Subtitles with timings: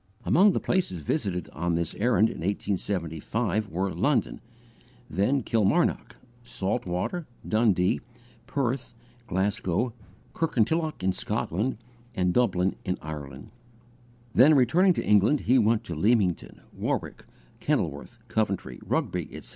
[0.25, 4.41] Among the places visited on this errand in 1875, were London;
[5.07, 8.01] then Kilmarnock, Saltwater, Dundee,
[8.47, 8.95] Perth,
[9.27, 9.93] Glasgow,
[10.33, 11.77] Kirkentilloch in Scotland,
[12.15, 13.51] and Dublin in Ireland;
[14.33, 17.23] then, returning to England, he went to Leamington, Warwick,
[17.59, 19.49] Kenilworth, Coventry, Rugby, etc.